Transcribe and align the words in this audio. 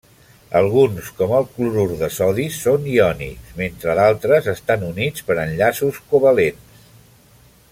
Alguns 0.59 1.09
com 1.17 1.33
el 1.39 1.43
clorur 1.57 1.97
de 1.99 2.09
sodi 2.15 2.45
són 2.55 2.87
iònics, 2.93 3.51
mentre 3.59 3.95
d'altres 4.01 4.49
estan 4.55 4.87
units 4.91 5.27
per 5.29 5.37
enllaços 5.45 6.01
covalents. 6.15 6.89